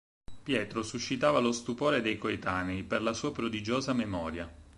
Pietro 0.41 0.81
suscitava 0.81 1.37
lo 1.37 1.51
stupore 1.51 2.01
dei 2.01 2.17
coetanei 2.17 2.83
per 2.83 3.03
la 3.03 3.13
sua 3.13 3.31
prodigiosa 3.31 3.93
memoria. 3.93 4.51